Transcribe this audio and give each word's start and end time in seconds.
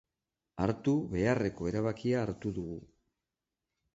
Hartu 0.63 0.93
beharreko 1.11 1.69
erabakia 1.71 2.23
hartu 2.27 2.53
dugu. 2.57 2.79